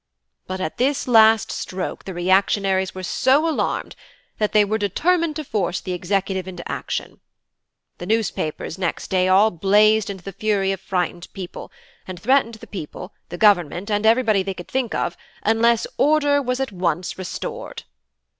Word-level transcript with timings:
"But 0.47 0.59
at 0.59 0.77
this 0.77 1.07
last 1.07 1.51
stroke 1.51 2.05
the 2.05 2.13
reactionaries 2.15 2.95
were 2.95 3.03
so 3.03 3.47
alarmed, 3.47 3.95
that 4.39 4.51
they 4.51 4.65
were, 4.65 4.79
determined 4.79 5.35
to 5.35 5.43
force 5.43 5.79
the 5.79 5.91
executive 5.93 6.47
into 6.47 6.67
action. 6.67 7.19
The 7.99 8.07
newspapers 8.07 8.79
next 8.79 9.09
day 9.11 9.27
all 9.27 9.51
blazed 9.51 10.09
into 10.09 10.23
the 10.23 10.31
fury 10.33 10.71
of 10.71 10.81
frightened 10.81 11.27
people, 11.33 11.71
and 12.07 12.19
threatened 12.19 12.55
the 12.55 12.65
people, 12.65 13.13
the 13.29 13.37
Government, 13.37 13.91
and 13.91 14.03
everybody 14.07 14.41
they 14.41 14.55
could 14.55 14.67
think 14.67 14.95
of, 14.95 15.15
unless 15.43 15.85
'order 15.97 16.41
were 16.41 16.55
at 16.59 16.71
once 16.71 17.19
restored.' 17.19 17.83